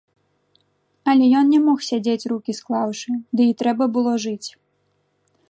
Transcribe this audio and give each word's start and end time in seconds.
Але 1.13 1.25
ён 1.41 1.45
не 1.55 1.59
мог 1.67 1.83
сядзець 1.89 2.29
рукі 2.33 2.57
склаўшы, 2.61 3.11
ды 3.39 3.49
і 3.53 3.57
трэба 3.61 3.85
было 3.99 4.11
жыць. 4.27 4.49